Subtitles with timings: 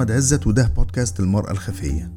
[0.00, 2.12] أحمد عزت وده بودكاست المرأة الخفية.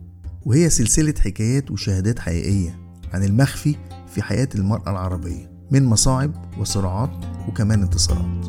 [0.46, 2.80] وهي سلسلة حكايات وشهادات حقيقية
[3.14, 3.76] عن المخفي
[4.14, 7.10] في حياة المرأة العربية من مصاعب وصراعات
[7.48, 8.46] وكمان انتصارات.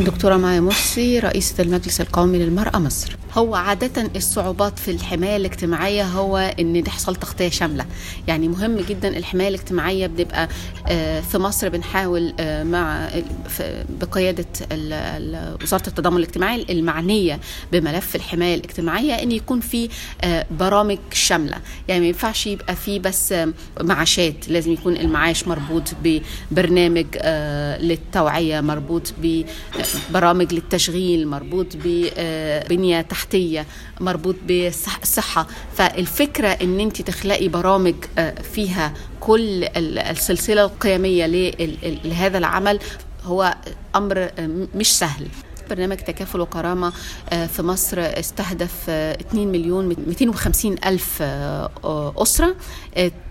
[0.00, 3.16] دكتورة مايا مرسي رئيسة المجلس القومي للمرأة مصر.
[3.34, 7.86] هو عادة الصعوبات في الحماية الاجتماعية هو إن تحصل تغطية شاملة.
[8.28, 10.48] يعني مهم جدا الحماية الاجتماعية بنبقى
[11.22, 12.32] في مصر بنحاول
[12.64, 13.08] مع
[14.00, 14.46] بقيادة
[15.62, 17.40] وزارة التضامن الاجتماعي المعنية
[17.72, 19.88] بملف الحماية الاجتماعية إن يكون في
[20.50, 21.56] برامج شاملة.
[21.88, 23.34] يعني ما ينفعش يبقى في بس
[23.80, 24.48] معاشات.
[24.48, 25.82] لازم يكون المعاش مربوط
[26.52, 27.06] ببرنامج
[27.80, 33.66] للتوعية مربوط ببرامج للتشغيل مربوط ببنية تحتية
[34.00, 37.94] مربوط بالصحة فالفكرة إن أنت تخلقي برامج
[38.54, 41.26] فيها كل السلسلة القيمية
[42.04, 42.78] لهذا العمل
[43.24, 43.54] هو
[43.96, 44.30] أمر
[44.74, 45.26] مش سهل.
[45.70, 46.92] برنامج تكافل وكرامة
[47.30, 51.22] في مصر استهدف 2 مليون 250 ألف
[52.16, 52.56] أسرة.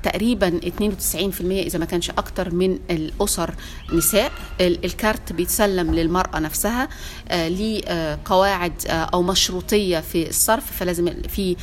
[0.04, 3.54] تقريبا 92% إذا ما كانش أكتر من الأسر
[3.94, 4.32] نساء.
[4.62, 6.90] الكارت بيتسلم للمرأة نفسها
[7.32, 10.72] لقواعد أو مشروطية في الصرف.
[10.72, 11.56] فلازم في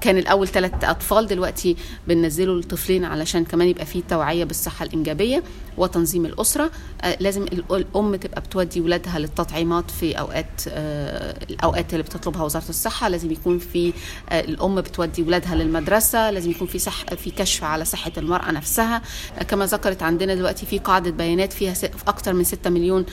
[0.00, 1.76] كان الأول ثلاث أطفال دلوقتي
[2.08, 5.42] بننزله لطفلين علشان كمان يبقى فيه توعية بالصحة الإنجابية.
[5.78, 6.70] وتنظيم الأسرة.
[7.02, 13.08] آه لازم الأم تبقى بتودي ولادها للتطعيمات في أوقات آه الأوقات اللي بتطلبها وزارة الصحة.
[13.08, 13.92] لازم يكون في
[14.30, 16.30] آه الأم بتودي ولادها للمدرسة.
[16.30, 19.02] لازم يكون في صح في كشف على صحة المرأة نفسها.
[19.48, 21.74] كما ذكرت عندنا دلوقتي في قاعدة بيانات فيها
[22.08, 23.06] أكثر من 6 مليون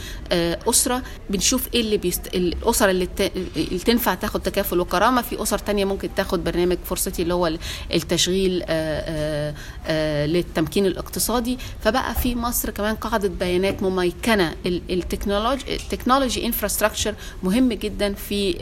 [0.69, 1.03] أسرة.
[1.29, 2.27] بنشوف إيه اللي بيست...
[2.35, 3.07] الأسر اللي.
[3.55, 5.22] اللي تنفع تاخد تكافل وكرامة.
[5.22, 7.52] في أسر تانية ممكن تاخد برنامج فرصتي اللي هو
[7.94, 8.63] التشغيل
[10.27, 11.57] للتمكين الاقتصادي.
[11.83, 14.55] فبقى في مصر كمان قاعدة بيانات مميكنة.
[14.65, 18.55] ال technology ال technology infrastructure مهم جدا في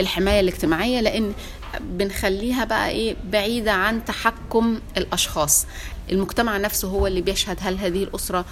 [0.00, 1.32] الحماية الاجتماعية لأن
[1.80, 5.66] بنخليها بقى إيه بعيدة عن تحكم الأشخاص.
[6.12, 8.44] المجتمع نفسه هو اللي بيشهد هل هذه الأسرة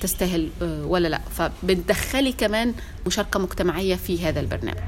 [0.00, 1.20] تستاهل ولا لأ.
[1.30, 2.74] فبتدخلي كمان
[3.06, 4.78] مشاركة مجتمعية في هذا البرنامج.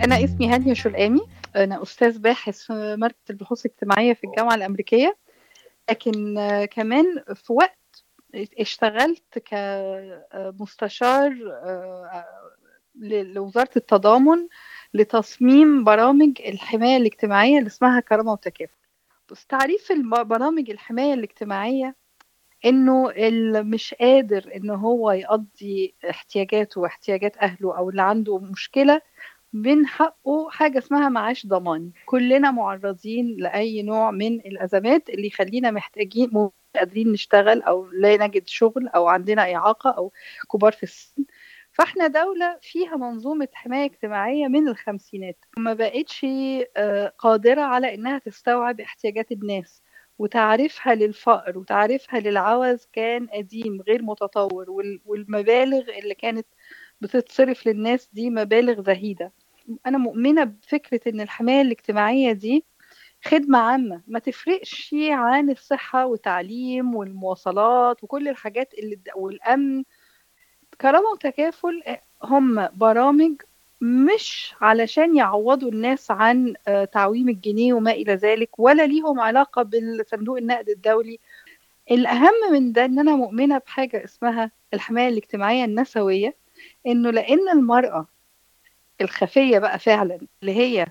[0.00, 1.20] أنا اسمي هانية شلقامي.
[1.56, 5.16] أنا أستاذ باحث في مركز البحوث الاجتماعية في الجامعة الأمريكية.
[5.90, 6.34] لكن
[6.70, 7.04] كمان
[7.34, 8.04] في وقت
[8.58, 9.38] اشتغلت
[10.32, 11.34] كمستشار
[12.94, 14.48] لوزارة التضامن
[14.94, 18.76] لتصميم برامج الحماية الاجتماعية اللي اسمها كرامة وتكافل.
[19.30, 19.92] بس تعريف
[20.22, 21.96] برامج الحماية الاجتماعية
[22.64, 29.00] إنه اللي مش قادر إن هو يقضي احتياجاته واحتياجات أهله أو اللي عنده مشكلة
[29.52, 31.92] من حقه حاجة اسمها معاش ضماني.
[32.06, 38.48] كلنا معرضين لأي نوع من الأزمات اللي يخلينا محتاجين مش قادرين نشتغل أو لا نجد
[38.48, 40.12] شغل أو عندنا إعاقة أو
[40.52, 41.24] كبار في السن.
[41.72, 45.44] فإحنا دولة فيها منظومة حماية اجتماعية من الخمسينات.
[45.58, 46.26] وما بقتش
[47.18, 49.82] قادرة على إنها تستوعب احتياجات الناس.
[50.18, 54.70] وتعريفها للفقر وتعريفها للعوز كان قديم غير متطور
[55.04, 56.46] والمبالغ اللي كانت
[57.00, 59.32] بتتصرف للناس دي مبالغ زهيدة.
[59.86, 62.64] أنا مؤمنة بفكرة إن الحماية الاجتماعية دي
[63.24, 69.84] خدمة عامة ما تفرقش عن الصحة والتعليم والمواصلات وكل الحاجات اللي والأمن.
[70.80, 71.82] كرامة وتكافل
[72.22, 73.32] هم برامج
[73.80, 76.54] مش علشان يعوضوا الناس عن
[76.92, 81.18] تعويم الجنيه وما إلى ذلك ولا ليهم علاقة بالصندوق النقد الدولي.
[81.90, 86.34] الأهم من ده إن أنا مؤمنة بحاجة اسمها الحماية الاجتماعية النسوية
[86.86, 88.06] إنه لأن المرأة
[89.00, 90.86] الخفية بقى فعلا اللي هي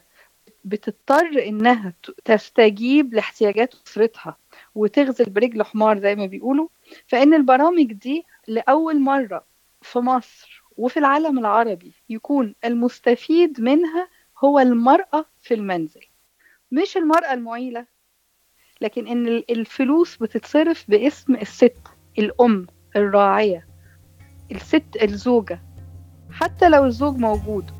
[0.65, 1.93] بتضطر إنها
[2.25, 4.37] تستجيب لاحتياجات أسرتها
[4.75, 6.67] وتغزل برجل حمار زي ما بيقولوا.
[7.07, 9.45] فإن البرامج دي لأول مرة
[9.81, 14.07] في مصر وفي العالم العربي يكون المستفيد منها
[14.43, 16.01] هو المرأة في المنزل
[16.71, 17.85] مش المرأة المعيلة.
[18.81, 21.77] لكن إن الفلوس بتتصرف باسم الست
[22.19, 23.67] الأم الراعية
[24.51, 25.61] الست الزوجة.
[26.31, 27.71] حتى لو الزوج موجود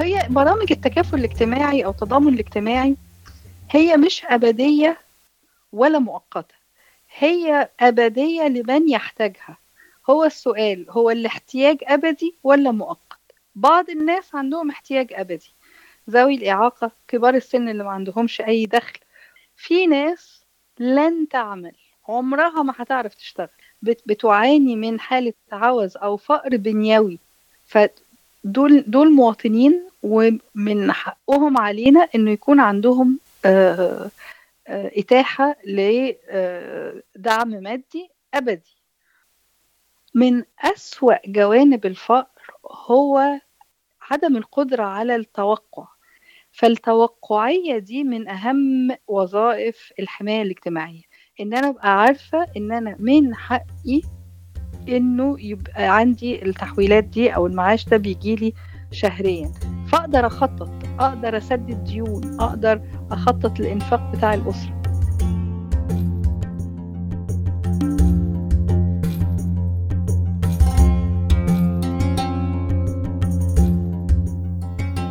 [0.00, 2.96] هي برامج التكافل الاجتماعي أو التضامن الاجتماعي
[3.70, 4.98] هي مش أبدية
[5.72, 6.54] ولا مؤقتة
[7.18, 9.56] هي أبدية لمن يحتاجها.
[10.10, 13.18] هو السؤال هو الاحتياج أبدي ولا مؤقت؟
[13.54, 15.52] بعض الناس عندهم احتياج أبدي.
[16.10, 18.98] ذوي الإعاقة كبار السن اللي ما عندهمش أي دخل.
[19.56, 20.44] في ناس
[20.78, 21.72] لن تعمل
[22.08, 23.48] عمرها ما هتعرف تشتغل.
[23.82, 27.18] بتعاني من حالة عوز أو فقر بنيوي.
[28.46, 34.10] دول دول مواطنين ومن حقهم علينا إنه يكون عندهم آه،
[34.68, 38.76] آه، إتاحة لدعم مادي أبدي.
[40.14, 42.42] من أسوأ جوانب الفقر
[42.86, 43.40] هو
[44.10, 45.86] عدم القدرة على التوقع.
[46.52, 51.02] فالتوقعية دي من أهم وظائف الحماية الاجتماعية.
[51.40, 54.02] إن أنا أبقى عارفة إن أنا من حقي
[54.88, 58.52] إنه يبقى عندي التحويلات دي أو المعاش ده بيجيلي
[58.90, 59.52] شهريا.
[59.88, 62.80] فأقدر أخطط أقدر أسدد ديون أقدر
[63.10, 64.76] أخطط الانفاق بتاع الأسرة.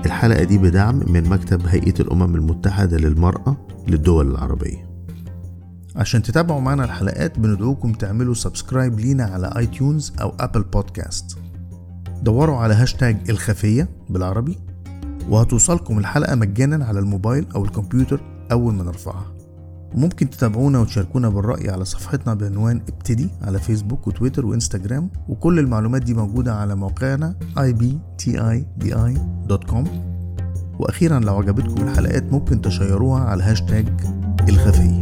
[0.06, 3.57] الحلقة دي بدعم من مكتب هيئة الأمم المتحدة للمرأة
[3.88, 4.95] للدول العربية.
[5.96, 11.38] عشان تتابعوا معنا الحلقات بندعوكم تعملوا subscribe لينا على iTunes أو Apple Podcast
[12.22, 14.58] دوروا على هاشتاج الخفية بالعربي
[15.30, 18.22] وهتوصلكم الحلقة مجانا على الموبايل أو الكمبيوتر
[18.52, 19.36] أول ما نرفعها.
[19.96, 26.14] وممكن تتابعونا وتشاركونا بالرأي على صفحتنا بعنوان ابتدي على فيسبوك وتويتر وإنستجرام وكل المعلومات دي
[26.14, 28.68] موجودة على موقعنا ibtidi.com
[30.80, 33.88] وأخيرا لو عجبتكم الحلقات ممكن تشيروها على هاشتاج
[34.50, 34.95] الخفية.